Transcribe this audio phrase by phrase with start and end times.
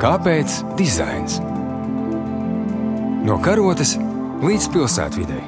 [0.00, 1.34] Kāpēc dizains?
[3.20, 3.90] No karotes
[4.40, 5.40] līdz pilsētvidai.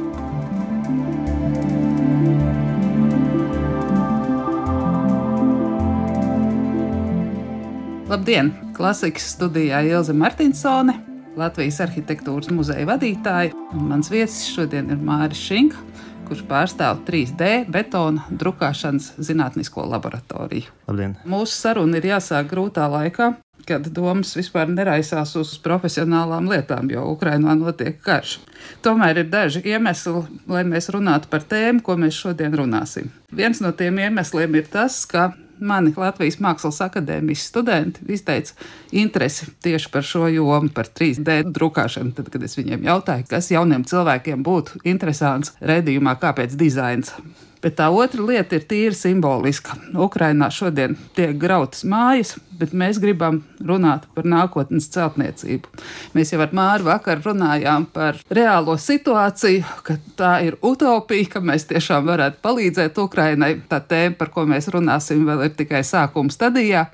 [8.10, 8.50] Labdien!
[8.76, 10.98] Klasikas studijā Ilze Martinsone,
[11.40, 13.54] Latvijas arhitektūras muzeja vadītāja.
[13.72, 15.80] Mans viesis šodien ir Māris Šinka,
[16.28, 20.76] kurš pārstāv 3D betona drukāšanas zinātnisko laboratoriju.
[20.92, 21.16] Labdien!
[21.24, 23.30] Mūsu saruna ir jāsāk grūtā laikā,
[23.66, 28.38] kad domas vispār neraisās uz profesionālām lietām, jo Ukrainā notiek karš.
[28.82, 33.10] Tomēr ir daži iemesli, lai mēs runātu par tēmu, ko mēs šodien runāsim.
[33.32, 38.56] Viens no tiem iemesliem ir tas, ka mani Latvijas Mākslas akadēmijas studenti izteica
[38.92, 42.14] interesi tieši par šo jomu, par 3D drukāšanu.
[42.16, 47.14] Tad, kad es viņiem jautāju, kas jauniem cilvēkiem būtu interesants redzējumā, kāpēc dizains.
[47.62, 49.76] Bet tā otra lieta ir tīri simboliska.
[49.94, 55.70] Ukrainā šodien tiek grautas mājas, bet mēs gribam runāt par nākotnes celtniecību.
[56.16, 61.68] Mēs jau ar Māru vakar runājām par reālo situāciju, ka tā ir utopija, ka mēs
[61.70, 63.54] tiešām varētu palīdzēt Ukrainai.
[63.70, 66.88] Tā tēma, par ko mēs runāsim, vēl ir tikai sākuma stadijā.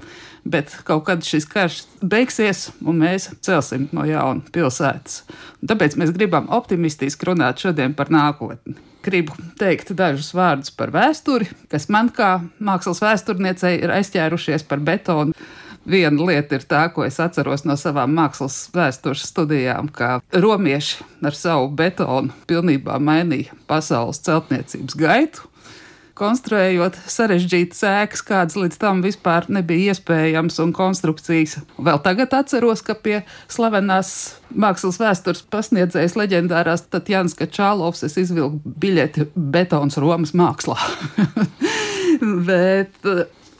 [0.49, 5.23] Bet kaut kad šis karš beigsies, un mēs celsim no jauna pilsētas.
[5.61, 11.49] Un tāpēc mēs gribam optimistiski runāt šodien par nākotni gribu teikt dažus vārdus par vēsturi,
[11.73, 15.37] kas man kā mākslas vēsturniecei ir aizķērušies par betonu.
[15.89, 21.37] Viena lieta ir tā, ko es atceros no savām mākslas vēstures studijām, ka romieši ar
[21.37, 25.48] savu betonu pilnībā mainīja pasaules celtniecības gaitu
[26.19, 31.59] konstruējot sarežģītas ēkas, kādas līdz tam vispār nebija iespējams, un konstrukcijas.
[31.79, 34.13] Vēl tagad atceros, ka pie slavenās
[34.51, 40.79] mākslas vēstures pasniedzējas leģendārās Tatjana Čālovs es izvilku biļeti betons Romas mākslā.
[42.49, 43.07] Bet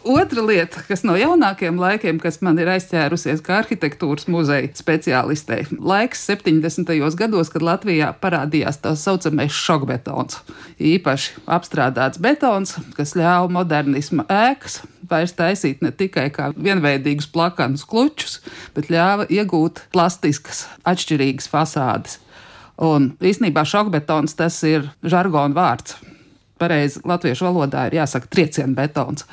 [0.09, 6.23] Otra lieta, kas no jaunākiem laikiem, kas man ir aizķērusies kā arhitektūras muzeja speciālistei, laiks
[6.31, 6.89] 70.
[7.19, 10.39] gados, kad Latvijā parādījās tā saucamais šokbetons.
[10.81, 14.79] Īpaši apstrādāts betons, kas ļāva modernisma ēkas
[15.11, 18.39] vairs taisīt ne tikai kā vienveidīgus plakanus klučus,
[18.73, 22.17] bet ļāva iegūt plastiskas, atšķirīgas fasādes.
[22.81, 26.01] Un īsnībā šokbetons tas ir žargona vārds.
[26.57, 29.29] Pareizi latviešu valodā ir jāsaka trieciena betons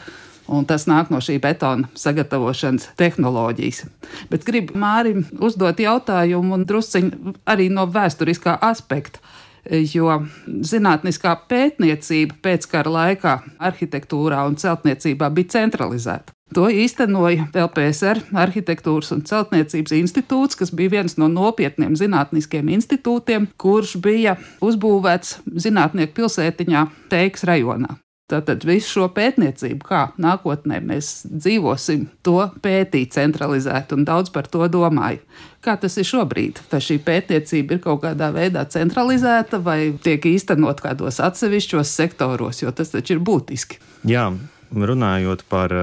[0.47, 3.85] un tas nāk no šī betona sagatavošanas tehnoloģijas.
[4.29, 9.19] Bet gribu Mārim uzdot jautājumu un drusciņu arī no vēsturiskā aspekta.
[9.65, 16.35] Jo zinātniskā pētniecība pēckara laikā arhitektūrā un celtniecībā bija centralizēta.
[16.53, 23.97] To īstenoja LPSR Arhitektūras un celtniecības institūts, kas bija viens no nopietniem zinātniskiem institūtiem, kurš
[24.05, 27.97] bija uzbūvēts zinātnieku pilsētiņā Teikas rajonā.
[28.25, 34.65] Tātad visu šo pētniecību, kā nākotnē mēs dzīvosim, to pētīt centralizēt un daudz par to
[34.65, 35.19] domāju.
[35.61, 36.63] Kā tas ir šobrīd?
[36.71, 42.73] Vai šī pētniecība ir kaut kādā veidā centralizēta vai tiek īstenot kādos atsevišķos sektoros, jo
[42.73, 43.77] tas taču ir būtiski?
[44.09, 44.31] Jā,
[44.73, 45.75] runājot par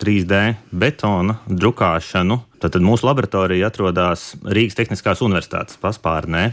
[0.00, 6.46] 3D uh, betona drukāšanu, tad mūsu laboratorija atrodas Rīgas Tehniskās Universitātes paspārnē,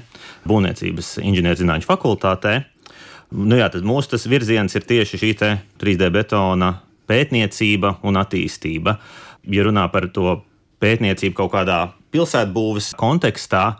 [0.43, 2.57] Būvniecības inženierzinātņu fakultātē.
[3.31, 5.31] Nu jā, tad mūsu virziens ir tieši šī
[5.79, 6.73] 3D betona
[7.07, 8.97] pētniecība un attīstība.
[9.47, 10.41] Ja runā par to
[10.83, 11.79] pētniecību kaut kādā
[12.11, 13.77] pilsētbūves kontekstā,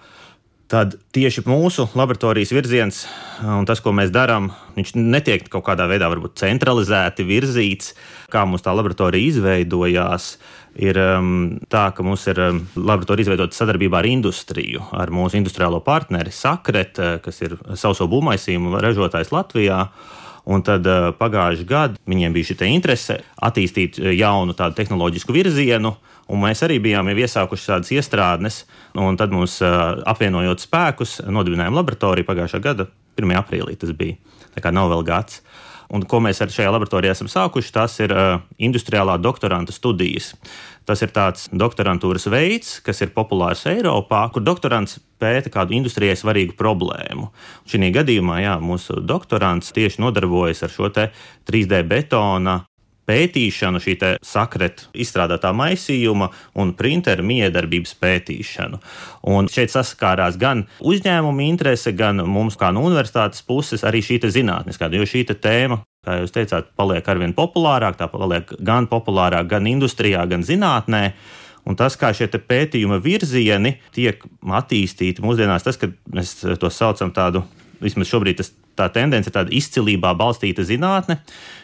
[0.71, 3.03] tad tieši mūsu laboratorijas virziens
[3.43, 6.07] un tas, ko mēs darām, viņš netiek kaut kādā veidā
[6.39, 7.93] centralizēti virzīts,
[8.31, 10.37] kā mums tā laboratorija izveidojās
[10.79, 15.81] ir um, tā, ka mums ir um, laboratorija izveidota sadarbībā ar industriju, ar mūsu industriālo
[15.83, 19.85] partneri Sakret, uh, kas ir sauso būvmaisījumu ražotājs Latvijā.
[20.51, 25.93] Un tad uh, pagājušajā gadā viņiem bija šī interese attīstīt uh, jaunu tādu tehnoloģisku virzienu,
[26.31, 28.61] un mēs arī bijām jau iesākuši tādas iestrādes.
[28.95, 32.87] Tad mums apvienojot spēkus, nodibinājām laboratoriju pagājušā gada
[33.19, 33.35] 1.
[33.41, 33.75] aprīlī.
[33.79, 34.17] Tas bija
[34.55, 35.41] tā kā nav vēl gads.
[35.91, 40.29] Un ko mēs ar šajā laboratorijā esam sākuši, tas ir uh, industriālā doktoranta studijas.
[40.87, 46.55] Tas ir tāds doktorantūras veids, kas ir populārs Eiropā, kur doktorants pēta kādu industrijai svarīgu
[46.57, 47.27] problēmu.
[47.67, 52.61] Šī gadījumā jā, mūsu doktorants tieši nodarbojas ar šo 3D betona
[53.11, 56.31] pētīšanu, šī sakreta izstrādātā maisījuma
[56.61, 58.79] un printeru miedarbības pētīšanu.
[59.31, 64.91] Un šeit saskārās gan uzņēmuma interese, gan mums, kā no universitātes puses, arī šī zinātniskā,
[64.95, 65.81] jo šī tēma.
[66.01, 71.11] Kā jūs teicāt, paliek arvien populārāk, tā paliek gan populārāk, gan industrijā, gan zinātnē.
[71.69, 77.43] Un tas, kā šie pētījuma virzieni tiek attīstīti mūsdienās, tas, ka mēs to saucam tādu,
[77.81, 81.19] vismaz šobrīd tas, tā tendence ir tāda izcilībā balstīta zinātne,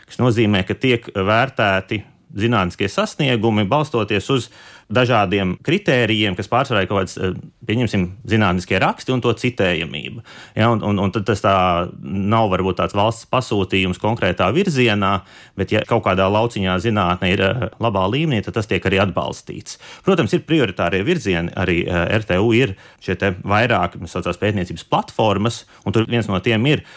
[0.09, 2.03] kas nozīmē, ka tiek vērtēti
[2.35, 4.49] zinātniskie sasniegumi balstoties uz
[4.93, 7.33] dažādiem kritērijiem, kas pārsvarā ir kaut kāds, eh,
[7.67, 10.23] pieņemsim, zinātniskie raksti un to citējamība.
[10.55, 11.55] Ja, un, un, un tas tā
[12.01, 15.21] nav varbūt tāds valsts pasūtījums konkrētā virzienā,
[15.59, 19.79] bet ja kaut kādā lauciņā zinātne ir eh, labā līmenī, tad tas tiek arī atbalstīts.
[20.07, 25.95] Protams, ir prioritārie virzieni, arī eh, RTU ir šie vairāk, mēs saucās pētniecības platformas, un
[25.95, 26.87] tur viens no tiem ir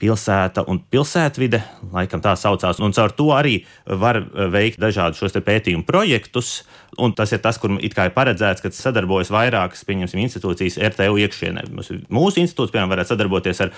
[0.00, 1.60] pilsēta un pilsētvide,
[1.92, 2.80] laikam tā saucās.
[2.82, 6.62] Un caur to arī var veikt dažādus šos pētījumu projektus.
[7.00, 11.68] Un tas ir tas, kur ir paredzēts, ka sadarbojas vairākas institūcijas RTU iekšienē.
[12.10, 13.70] Mūsu institūts, piemēram, varētu sadarboties ar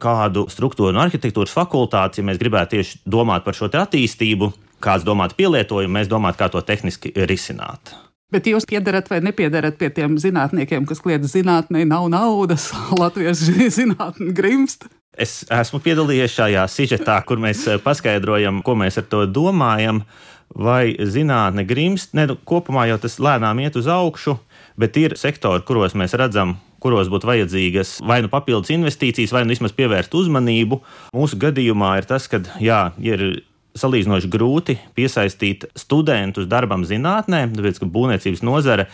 [0.00, 4.52] kādu struktūru un arhitektūras fakultāti, ja mēs gribētu tieši domāt par šo attīstību,
[4.84, 7.94] kāds domāt pielietojumu, mēs domātu, kā to tehniski risināt.
[8.30, 12.68] Bet jūs piedarat vai nepiedarat pie tiem zinātniekiem, kas kliedz zinātnē, nav naudas,
[13.00, 13.42] Latvijas
[13.74, 14.86] zinātnē grimst?
[15.18, 20.04] Es esmu piedalījies šajā sižetā, kur mēs eh, paskaidrojam, ko mēs ar to domājam.
[20.50, 22.10] Vai zinātne grimst?
[22.18, 24.34] Ne, nu, kopumā jau tas lēnām iet uz augšu,
[24.78, 29.54] bet ir sektori, kuros mēs redzam, kuros būtu vajadzīgas vai nu papildus investīcijas, vai nu
[29.54, 30.80] vismaz pievērst uzmanību.
[31.14, 33.44] Mūsu gadījumā ir tas, ka jā, ir
[33.78, 38.88] salīdzinoši grūti piesaistīt studentus darbam zinātnē, tāpēc ka būvniecības nozare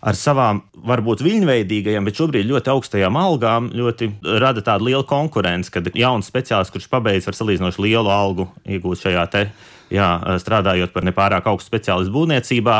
[0.00, 4.08] ar savām varbūt viļņveidīgajām, bet šobrīd ļoti augstajām algām ļoti
[4.40, 9.26] rada tādu lielu konkurenci, kad jauns speciālists, kurš pabeidz ar salīdzinoši lielu algu, iegūt šajā
[9.32, 9.44] te.
[9.90, 10.08] Jā,
[10.38, 12.76] strādājot par nepārāk augstu speciālistu būvniecībā,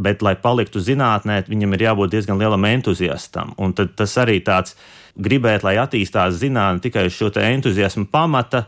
[0.00, 3.52] bet, lai paliktu zinātnē, viņam ir jābūt diezgan lielam entuziastam.
[3.60, 4.72] Un tas arī tāds
[5.14, 8.64] gribēt, lai attīstās zinātnē tikai uz šo entuziasmu pamata.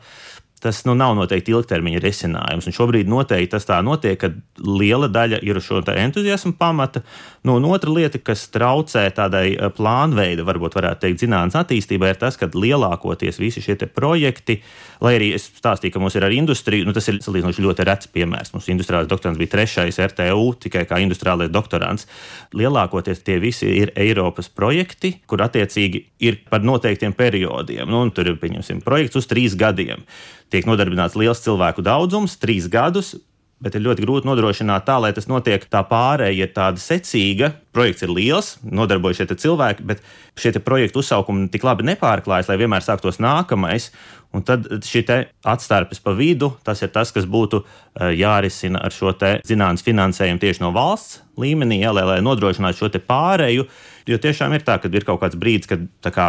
[0.60, 2.64] Tas nu, nav noteikti ilgtermiņa risinājums.
[2.64, 4.30] Un šobrīd noteikti tas tā notiek, ka
[4.64, 7.02] liela daļa ir šo entuziasmu pamata.
[7.44, 12.20] Nu, un otra lieta, kas traucē tādai eh, plānveida, varbūt varētu teikt, zinātnīs attīstībai, ir
[12.22, 14.62] tas, ka lielākoties visi šie projekti,
[15.04, 18.08] lai arī es stāstīju, ka mums ir arī industrija, nu, tas ir salīdzinoši ļoti rets
[18.16, 18.54] piemērs.
[18.56, 22.08] Mums industriālais doktorants bija trešais RTU, tikai kā industriālais doktorants.
[22.56, 27.84] Lielākoties tie visi ir Eiropas projekti, kur attiecīgi ir par noteiktiem periodiem.
[27.92, 30.08] Nu, tur ir, pieņemsim, projekts uz trīs gadiem
[30.52, 33.14] tiek nodarbināts liels cilvēku daudzums, trīs gadus.
[33.56, 37.54] Bet ir ļoti grūti nodrošināt tā, lai tas notiek tā pārējai, ir tāda secīga.
[37.72, 40.02] Projekts ir liels, nodarbojas šie cilvēki, bet
[40.36, 43.88] šie projektu uzsaukumi tik labi nepārklājas, lai vienmēr sāktos nākamais.
[44.36, 45.06] Un tad šī
[45.48, 50.60] atstarpes pa vidu, tas ir tas, kas būtu eh, jārisina ar šo zinātnīs finansējumu tieši
[50.60, 53.64] no valsts līmenī, jā, lai, lai nodrošinātu šo pārēju.
[54.06, 56.28] Jo tiešām ir tā, ka ir kaut kāds brīdis, kad kā,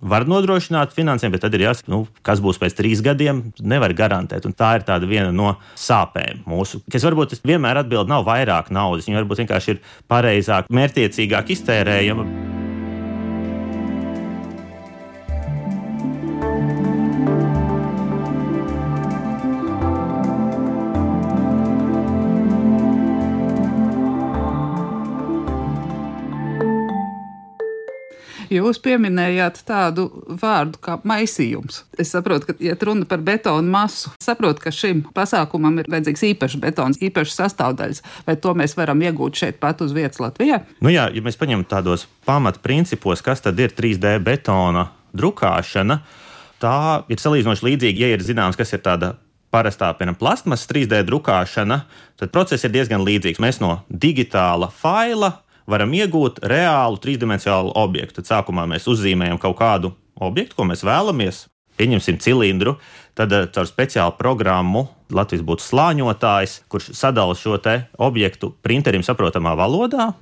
[0.00, 4.46] var nodrošināt finansējumu, bet tad ir jāsaka, nu, kas būs pēc trīs gadiem, nevar garantēt.
[4.48, 9.22] Un tā ir viena no sāpēm mūsu, kas varbūt vienmēr atbild nav vairāk naudas, viņa
[9.22, 12.55] varbūt vienkārši ir pareizāk, mērķiecīgāk iztērējama.
[28.52, 30.06] Jūs pieminējāt tādu
[30.42, 31.82] vārdu kā maisījums.
[31.98, 36.58] Es saprotu, ka, ja runa par betonu masu, saprotu, ka šim pasākumam ir vajadzīgs īpašs
[36.62, 40.62] betons, īpašs sastāvdaļas, vai to mēs varam iegūt šeit pat uz vietas Latvijā?
[40.84, 46.00] Nu jā, ja mēs paņemam tādos pamatprincipos, kas tad ir 3D betona drukāšana,
[46.62, 46.78] tā
[47.12, 49.16] ir salīdzinoši līdzīga, ja ir zināms, kas ir tāda
[49.54, 51.80] parastā piemēram, plasmasas 3D drukāšana,
[52.20, 53.40] tad process ir diezgan līdzīgs.
[53.42, 55.32] Mēs no digitāla faila
[55.70, 58.20] varam iegūt reālu trīsdimensionālu objektu.
[58.20, 61.46] Tad sākumā mēs uzzīmējam kaut kādu objektu, ko mēs vēlamies.
[61.76, 62.78] Pieņemsim cilindru,
[63.18, 67.58] tad eh, caur speciālu programmu Latvijas būtu slāņotājs, kurš sadala šo
[68.02, 70.14] objektu printerim saprotamā valodā.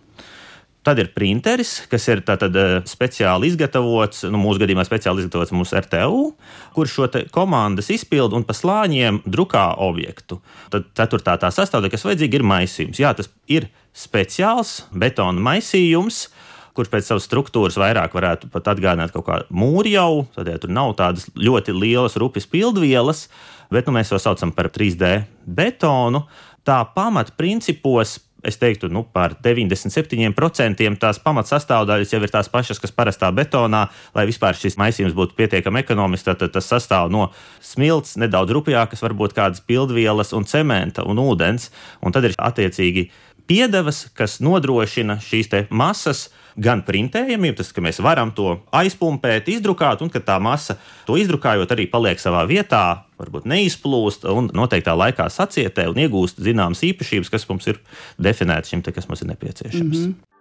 [0.84, 5.78] Tad ir printeris, kas ir tātad, eh, speciāli izgatavots, nu, mūsu gadījumā speciāli izgatavots mūsu
[5.80, 6.34] RTU,
[6.76, 10.42] kurš šo komandas izpildu un pa slāņiem drukā objektu.
[10.70, 13.00] Tad ceturtā tā sastāvdaļa, kas vajadzīga, ir maisījums.
[13.00, 16.28] Jā, tas ir speciāls betona maisījums,
[16.76, 20.26] kurš pēc savas struktūras vairāk varētu pat atgādināt kaut kādu mūrjau.
[20.36, 23.30] Tad, ja tur nav tādas ļoti lielas rupjas pildvielas,
[23.72, 26.26] bet nu, mēs to saucam par 3D betonu,
[26.66, 33.30] tā pamatprincipos es teiktu, nu, par 97% tās pamatsastāvdaļas jau ir tās pašas, kas parastā
[33.34, 36.28] betonā, lai vispār šis maisījums būtu pietiekami ekonomisks.
[36.28, 37.30] Tad tas sastāv no
[37.64, 41.70] smilts, nedaudz rupjākas, varbūt kādas pildvielas un cementa un ūdens.
[42.04, 43.08] Un tad ir attiecīgi
[43.46, 50.10] piedevas, kas nodrošina šīs masas gan printējamību, tas, ka mēs varam to aizpumpēt, izdrukāt, un
[50.12, 55.88] ka tā masa to izdrukājot arī paliek savā vietā, varbūt neizplūst un noteiktā laikā sacietē
[55.90, 57.82] un iegūst zināmas īpašības, kas mums ir
[58.22, 59.98] definētas šim te, kas mums ir nepieciešams.
[59.98, 60.33] Mm -hmm.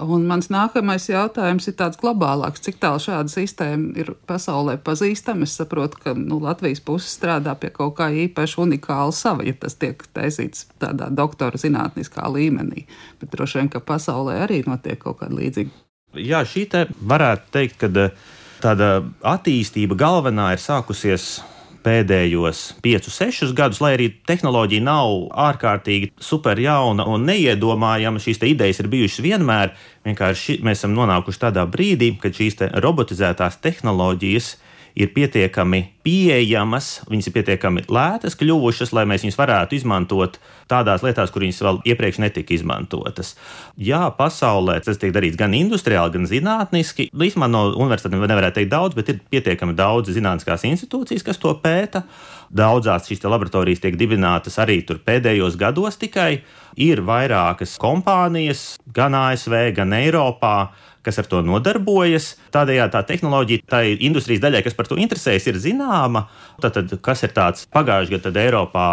[0.00, 2.62] Un mans nākamais jautājums ir tāds globālāks.
[2.64, 5.44] Cik tālu šāda sistēma ir pasaulē pazīstama?
[5.44, 9.76] Es saprotu, ka nu, Latvijas puse strādā pie kaut kā īpaši unikāla sava, ja tas
[9.80, 12.86] tiek taisīts tādā doktora zinātniskā līmenī.
[13.20, 15.72] Bet droši vien, ka pasaulē arī notiek kaut kāda līdzīga.
[16.18, 18.14] Jā, šī te varētu teikt, ka eh,
[18.62, 18.92] tāda
[19.26, 21.38] attīstība galvenā ir sākusies
[21.84, 28.22] pēdējos 5, 6 gadus, lai arī tehnoloģija nav ārkārtīgi super jauna un neiedomājama.
[28.22, 29.74] Šīs idejas ir bijušas vienmēr.
[30.06, 34.54] Vienkārši mēs esam nonākuši tādā brīdī, kad šīs robotizētās tehnoloģijas
[34.98, 40.38] ir pietiekami pieejamas, viņas ir pietiekami lētas kļuvušas, lai mēs viņus varētu izmantot
[40.70, 43.34] tādās lietās, kur viņas vēl iepriekš netika izmantotas.
[43.76, 47.10] Jā, pasaulē tas tiek darīts gan industriāli, gan zinātniski.
[47.12, 52.04] Līdz no universitātēm nevarētu teikt daudz, bet ir pietiekami daudz zinātniskās institūcijas, kas to pēta.
[52.50, 56.42] Daudzās šīs laboratorijas tiek dibinātas arī pēdējos gados tikai.
[56.80, 60.72] Ir vairākas kompānijas, gan ASV, gan Eiropā,
[61.06, 62.32] kas ar to nodarbojas.
[62.50, 66.26] Tādējādi tā tehnoloģija, tā industrijas daļai, kas par to interesējas, ir zināma.
[66.62, 68.90] Tad, kas ir tāds pagājušajā gadā, tad Eiropā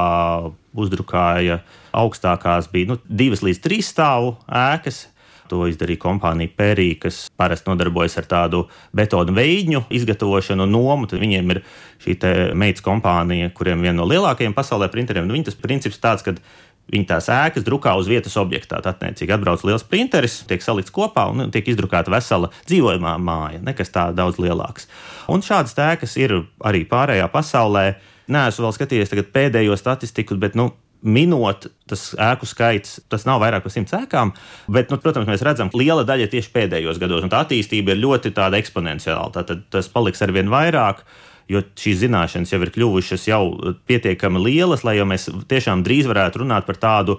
[0.77, 1.61] uzdrukāja
[1.97, 5.07] augstākās, bija nu, divas līdz trīs stāvu ēkas.
[5.51, 11.09] To izdarīja kompānija Pērī, kas parasti nodarbojas ar tādu betonu veidņu izgatavošanu un nomu.
[11.09, 11.63] Tad viņiem ir
[12.03, 12.17] šī
[12.57, 15.29] meitas kompānija, kuriem viena no lielākajiem pasaulē printeriem.
[15.31, 16.35] Viņu tas princips tāds, ka
[16.87, 18.79] Viņi tās ēkas drukā uz vietas objektā.
[18.79, 24.07] Attiecīgi atbrauc liels printeris, tiek salikts kopā un tiek izdrukāta vesela dzīvojamā māja, nekas tā
[24.15, 24.87] daudz lielāks.
[25.27, 27.89] Un šādas ēkas ir arī pārējā pasaulē.
[28.31, 30.71] Nē, esmu vēl skatījies pēdējo statistiku, bet nu,
[31.07, 34.33] minot, tas ēku skaits, tas nav vairāk par simts ēkām,
[34.71, 38.03] bet, nu, protams, mēs redzam, ka liela daļa tieši pēdējos gados, un tā attīstība ir
[38.03, 39.31] ļoti eksponenciāla.
[39.39, 41.05] Tad tas paliks ar vien vairāk
[41.51, 43.41] jo šīs zināšanas jau ir kļuvušas jau
[43.87, 47.17] pietiekami lielas, lai jau mēs tiešām drīz varētu runāt par tādu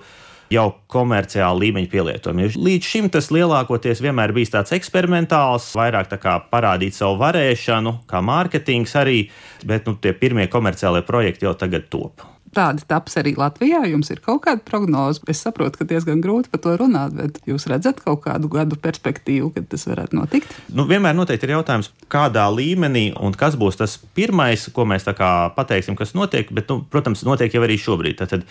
[0.52, 2.48] jau komerciālu līmeņu pielietojumu.
[2.56, 8.24] Līdz šim tas lielākoties vienmēr bijis tāds eksperimentāls, vairāk tā kā parādīt savu varēšanu, kā
[8.24, 9.20] mārketings arī,
[9.68, 12.24] bet nu, tie pirmie komerciālie projekti jau tagad top
[12.54, 13.82] tādi taps arī Latvijā?
[13.90, 15.22] Jums ir kaut kāda prognoze.
[15.30, 19.52] Es saprotu, ka diezgan grūti par to runāt, bet jūs redzat kaut kādu gadu perspektīvu,
[19.56, 20.56] kad tas varētu notikt?
[20.72, 25.98] Nu, vienmēr noteikti ir jautājums, kādā līmenī un kas būs tas pirmais, ko mēs pateiksim,
[25.98, 26.50] kas notiek.
[26.54, 28.20] Bet, nu, protams, notiek jau arī šobrīd.
[28.24, 28.44] Tad,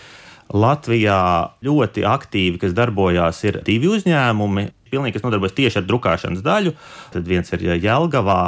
[0.48, 1.20] Latvijā
[1.60, 6.74] ļoti aktīvi, kas darbojās, ir divi uzņēmumi pilnīgi, kas nodarbojas tieši ar drukāšanas daļu.
[7.14, 8.40] Tad viens ir Jēlgavā,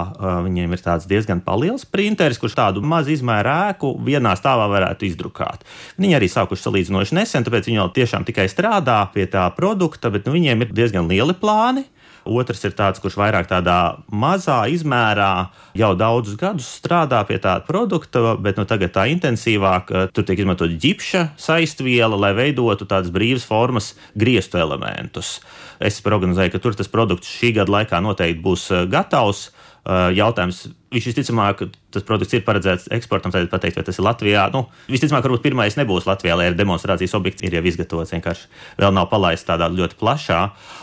[0.46, 5.64] viņiem ir tāds diezgan liels printeris, kurš tādu mazu izmēru ēku vienā stāvā varētu izdrukāt.
[6.00, 10.26] Viņi arī sākuši salīdzinoši nesen, tāpēc viņi vēl tiešām tikai strādā pie tā produkta, bet
[10.26, 11.86] nu, viņiem ir diezgan lieli plāni.
[12.24, 13.78] Otrs ir tāds, kurš vairāk tādā
[14.12, 20.26] mazā izmērā jau daudzus gadus strādā pie tāda produkta, bet nu, tagad tā intensīvāk tur
[20.26, 25.38] tiek izmantot ģipša saistviela, lai veidotu tādas brīvas formas griestu elementus.
[25.80, 29.48] Es prognozēju, ka tur tas produkts šī gada laikā noteikti būs eh, gatavs.
[29.80, 31.62] Eh, jautājums, viņš visticamāk,
[31.94, 34.42] tas produkts ir paredzēts eksportam, tad pateikt, vai tas ir Latvijā.
[34.52, 38.50] Nu, visticamāk, varbūt pirmais nebūs Latvijā, lai ir demonstrācijas objekts, ir jau izgatavots, vienkārši
[38.82, 40.42] vēl nav palaists tādā ļoti plašā.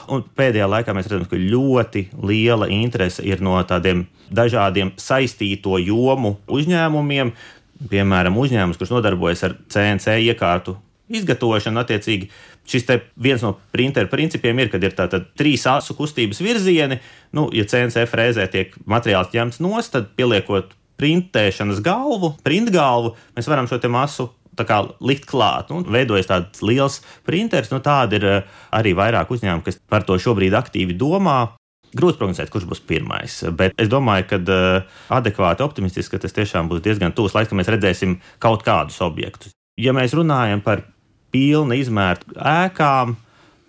[0.10, 6.40] Un pēdējā laikā mēs redzam, ka ļoti liela interese ir no tādiem dažādiem saistīto jomu
[6.50, 7.36] uzņēmumiem.
[7.92, 10.80] Piemēram, uzņēmums, kurš nodarbojas ar CNC iekārtu
[11.14, 12.32] izgatavošanu, attiecīgi
[12.68, 12.84] Šis
[13.16, 17.00] viens no printeru principiem ir, kad ir tātad trīs asu kustības virzieni.
[17.36, 23.70] Nu, ja CNC frēzē tiek materiāls ņemts nost, tad pieliekot printēšanas galvu, printgalvu, mēs varam
[23.70, 24.32] šo masu
[24.66, 25.70] kā, likt klāt.
[25.72, 30.18] Nu, veidojas tāds liels printers, nu, tādi ir eh, arī vairāk uzņēmumi, kas par to
[30.18, 31.54] šobrīd aktīvi domā.
[31.98, 36.68] Grūti prognozēt, kurš būs pirmais, bet es domāju, ka uh, adekvāti optimistiski, ka tas tiešām
[36.68, 39.56] būs diezgan tūs laiks, kad mēs redzēsim kaut kādus objektus.
[39.80, 40.84] Ja mēs runājam par
[41.38, 43.16] pilna izmēra ēkām.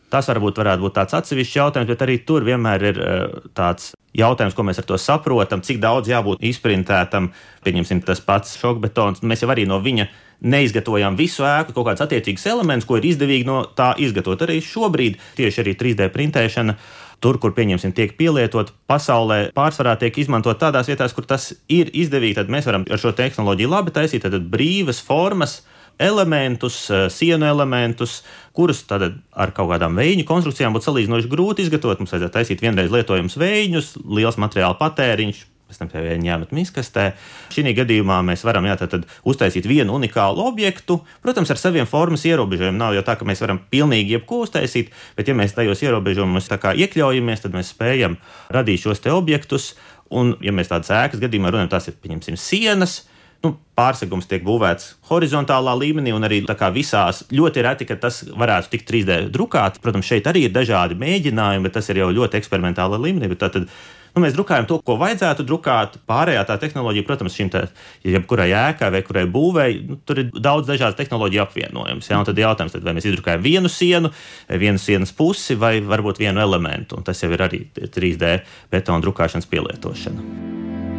[0.08, 4.56] Tas varbūt varētu būt tāds atsevišķs jautājums, bet arī tur vienmēr ir uh, tāds jautājums,
[4.56, 7.28] ko mēs ar to saprotam, cik daudz jābūt izprintētam.
[7.66, 9.20] Pieņemsim, tas pats šokbetons.
[9.20, 10.08] Mēs jau arī no viņa
[10.48, 14.46] neizgatavojām visu ēku, kaut kādus attiecīgus elementus, ko ir izdevīgi no tā izgatavot.
[14.46, 16.78] Arī šobrīd tieši arī 3D printēšana.
[17.18, 22.36] Tur, kur pieņemsim, tiek pielietot pasaulē, pārsvarā tiek izmantot tādās vietās, kur tas ir izdevīgi.
[22.38, 28.22] Tad mēs varam ar šo tehnoloģiju labi taisīt brīvas formas, uh, elementus, eh, sienu elementus,
[28.54, 29.02] kurus tad
[29.32, 32.00] ar kaut kādām vēju konstrukcijām būtu salīdzinoši grūti izgatavot.
[32.00, 35.44] Mums vajadzētu taisīt vienreiz lietojamus vējus, liels materiāla patēriņš.
[35.68, 37.10] Pēc tam viena ņemt miskastē.
[37.52, 41.02] Šī gadījumā mēs varam jā, tad, tad uztaisīt vienu unikālu objektu.
[41.20, 42.78] Protams, ar saviem formas ierobežojumiem.
[42.80, 44.88] Nav jau tā, ka mēs varam pilnīgi jebko uztaisīt,
[45.18, 48.16] bet, ja mēs tajos ierobežojumos iekļaujamies, tad mēs spējam
[48.48, 49.74] radīt šos objektus.
[50.08, 53.02] Un, ja mēs tādas ēkas gadījumā runājam, tās ir, pieņemsim, sienas,
[53.44, 56.40] Nu, pārsegums tiek būvēts horizontālā līmenī, un arī
[56.74, 59.78] visās ļoti reti, ka tas varētu tikt 3D drukāts.
[59.78, 63.30] Protams, šeit arī ir dažādi mēģinājumi, bet tas ir jau ļoti eksperimentāla līmenī.
[63.38, 63.70] Tātad
[64.18, 65.98] Nu, mēs drukājam to, ko vajadzētu drukāt.
[66.10, 67.60] Pārējā tā tehnoloģija, protams, šim te,
[68.02, 72.10] jebkurai ēkai vai kurai būvēi, nu, tur ir daudz dažādu tehnoloģiju apvienojums.
[72.10, 72.18] Ja?
[72.18, 74.10] Un tad jautājums, tad vai mēs izdrukājam vienu sienu,
[74.50, 76.98] vienu sienas pusi vai varbūt vienu elementu.
[76.98, 78.40] Un tas jau ir arī 3D
[78.74, 80.97] betona drukāšanas pielietošana.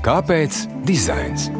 [0.00, 1.50] Kāpēc dizains?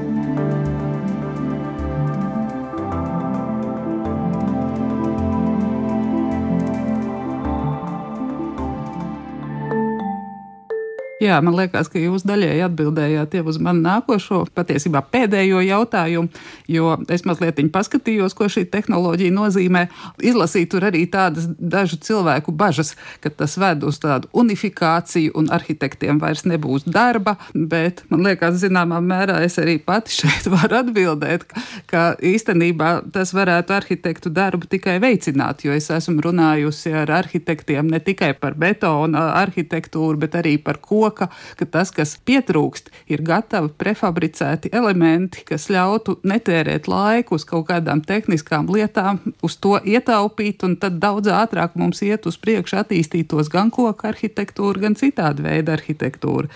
[11.20, 16.30] Jā, man liekas, ka jūs daļēji atbildējāt jau uz manu nākošo, patiesībā pēdējo jautājumu,
[16.64, 19.82] jo es mazliet paskatījos, ko šī tehnoloģija nozīmē.
[20.24, 26.22] Izlasīju tur arī tādas dažu cilvēku bažas, ka tas ved uz tādu unifikāciju un arhitektiem
[26.22, 31.66] vairs nebūs darba, bet man liekas, zināmā mērā es arī pati šeit varu atbildēt, ka,
[31.92, 38.00] ka īstenībā tas varētu arhitektu darbu tikai veicināt, jo es esmu runājusi ar arhitektiem ne
[38.00, 43.72] tikai par betona arhitektūru, bet arī par ko loka, ka tas, kas pietrūkst, ir gatavi
[43.78, 50.76] prefabricēti elementi, kas ļautu netērēt laiku uz kaut kādām tehniskām lietām, uz to ietaupīt, un
[50.80, 56.50] tad daudz ātrāk mums iet uz priekšu attīstītos gan koku arhitektūra, gan citādi veidi arhitektūra.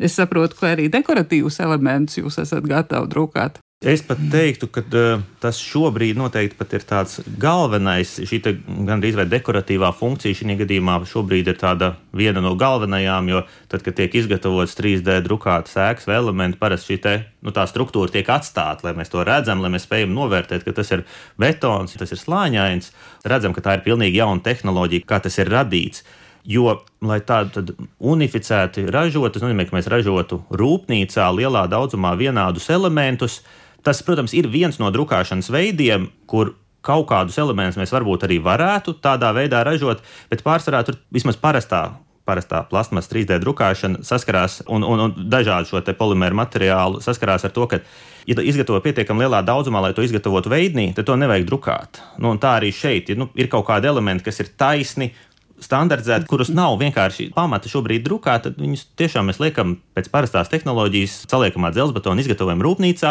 [0.00, 3.60] Es saprotu, ka arī dekoratīvus elementus jūs esat gatavi drukāt.
[3.80, 8.40] Es pat teiktu, ka uh, tas šobrīd noteikti ir tāds galvenais, šī
[8.84, 13.40] gandrīz vai dekoratīvā funkcija šī gadījumā šobrīd ir tāda viena no galvenajām, jo
[13.72, 18.28] tad, kad tiek izgatavots 3D drukātas ēkas vai elementi, parasti šī te, nu, struktūra tiek
[18.28, 21.06] atstāta, lai mēs to redzam, lai mēs spējam novērtēt, ka tas ir
[21.40, 22.92] betons, tas ir slāņains.
[23.32, 26.04] Redzam, ka tā ir pilnīgi jauna tehnoloģija, kā tas ir radīts.
[26.44, 27.64] Jo, lai tādu
[27.96, 33.40] unificēti ražotu, tas nozīmē, ka mēs ražotu rūpnīcā lielā daudzumā vienādus elementus,
[33.86, 38.96] Tas, protams, ir viens no drukāšanas veidiem, kur kaut kādus elementus mēs varbūt arī varētu
[39.04, 41.90] tādā veidā ražot, bet pārsvarā tur vismaz parastā
[42.30, 47.66] parastā plasmas 3D drukāšana saskarās un, un, un dažādu šo polimēru materiālu saskarās ar to,
[47.70, 47.80] ka,
[48.28, 52.02] ja izgatavo pietiekami lielā daudzumā, lai to izgatavotu veidnī, tad to nevajag drukāt.
[52.22, 55.12] Nu, tā arī šeit ir, nu, ir kaut kādi elementi, kas ir taisni.
[55.60, 61.18] Standardizēti, kurus nav vienkārši pamata šobrīd drukāt, tad viņus tiešām mēs liekam pēc parastās tehnoloģijas,
[61.28, 63.10] saliekamā dzelzbetona izgatavojam rūpnīcā,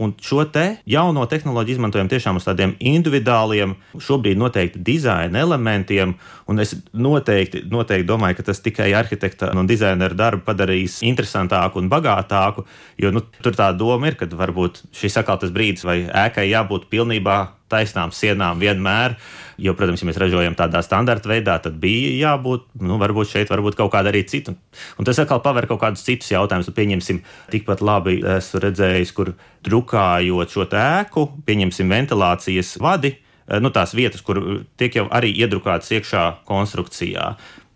[0.00, 6.14] Un šo te jauno tehnoloģiju izmantojam tiešām uz tādiem individuāliem, šobrīd noteikti dizaina elementiem.
[6.48, 11.90] Un es noteikti, noteikti domāju, ka tas tikai arhitekta un dizaineru darbu padarīs interesantāku un
[11.92, 12.64] bagātāku.
[13.00, 16.88] Jo nu, tur tā doma ir, ka varbūt šis atkal tas brīdis, vai ēkai jābūt
[16.92, 17.40] pilnībā
[17.72, 19.16] taisnām sienām vienmēr.
[19.62, 23.76] Jo, protams, ja mēs ražojam tādā standarta veidā, tad bija jābūt, nu, varbūt šeit, varbūt
[23.78, 24.54] kaut kāda arī cita.
[24.98, 26.72] Un tas atkal paver kaut kādus citus jautājumus.
[26.76, 29.34] Pieņemsim, tikpat labi esmu redzējis, kur
[29.66, 33.16] drukājot šo ēku, pieņemsim ventilācijas vadi.
[33.60, 34.38] Nu, tās vietas, kur
[34.78, 37.32] tiek jau arī iedrukātas iekšā konstrukcijā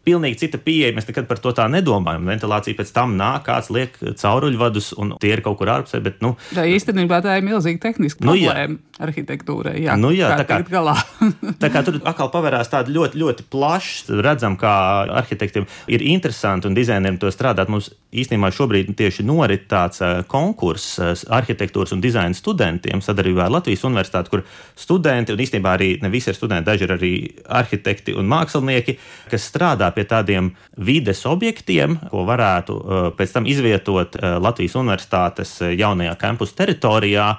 [0.06, 0.94] pilnīgi cita pieeja.
[0.96, 2.26] Mēs nekad par to tā nedomājam.
[2.30, 6.00] Ventilācija pēc tam nāk, kāds liek cauruļvadus, un tie ir kaut kur ārpusē.
[6.04, 9.00] Bet, nu, tā īstenībā tā ir milzīga tehniska nu, problēma jā.
[9.08, 9.76] arhitektūrai.
[9.82, 10.96] Jā, nu, jā, tā kā, galā.
[11.62, 14.20] tā kā tur atkal pavērās tāda ļoti, ļoti plaša.
[14.26, 14.74] Redzam, kā
[15.22, 17.72] arhitektiem ir interesanti un dizaineriem to strādāt.
[17.72, 17.90] Mums
[18.22, 24.44] īstenībā šobrīd tieši norit tāds konkurss arhitektūras un dizaina studentiem sadarbībā ar Latvijas universitāti, kur
[24.78, 27.12] studenti, un īstenībā arī ne visi ir studenti, daži ir arī
[27.60, 28.96] arhitekti un mākslinieki,
[29.30, 36.16] kas strādā pie tādiem vides objektiem, ko varētu uh, pēc tam izvietot Latvijas Universitātes jaunajā
[36.20, 37.30] kampus teritorijā.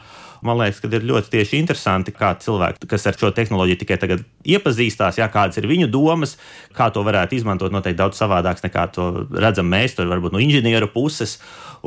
[0.45, 4.25] Man liekas, ka ir ļoti tieši interesanti, kā cilvēki, kas ar šo tehnoloģiju tikai tagad
[4.45, 6.35] iepazīstās, jā, kādas ir viņu domas,
[6.77, 7.73] kā to varētu izmantot.
[7.73, 11.37] Noteikti daudz savādāks nekā to redzam mēs, tur varbūt no inženieru puses.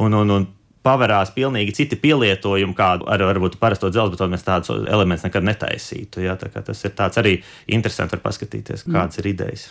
[0.01, 0.49] Un, un, un
[0.87, 6.25] paverās pilnīgi citi pielietojumi, kādu ar varbūt parasto dzelzbetonu mēs tādus elementus nekad netaisītu.
[6.25, 6.39] Ja?
[6.41, 7.37] Tas ir arī
[7.69, 9.23] interesanti, var paskatīties, kādas mm.
[9.23, 9.69] ir idejas.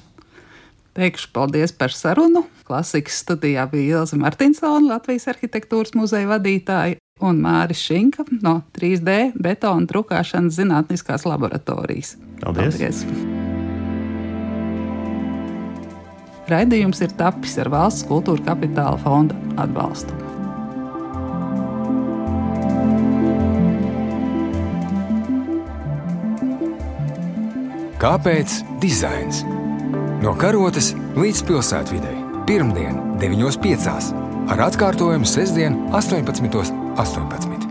[1.00, 2.44] Teikšu paldies par sarunu.
[2.68, 9.88] Klasikas studijā bija Ilza Martinsona, Latvijas arhitektūras muzeja vadītāja, un Māris Šinka no 3D betona
[9.90, 12.16] drukāšanas zinātniskās laboratorijas.
[12.42, 12.80] Paldies!
[12.80, 13.06] paldies.
[16.50, 20.16] Raidījums ir tapis ar valsts kultūra kapitāla fonda atbalstu.
[28.00, 29.44] Kāpēc dizains?
[30.24, 32.16] No karotes līdz pilsētvidē.
[32.48, 34.29] Pirmdien, 9.5.
[34.50, 36.74] ar atkārtojumu sestdien, 18.18.
[36.98, 37.69] 18.